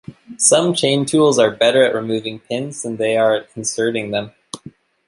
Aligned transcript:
Some 0.39 0.73
chain 0.73 1.05
tools 1.05 1.37
are 1.37 1.51
better 1.55 1.83
at 1.83 1.93
removing 1.93 2.39
pins 2.39 2.81
than 2.81 2.97
they 2.97 3.17
are 3.17 3.35
at 3.35 3.49
inserting 3.55 4.09
them. 4.09 4.31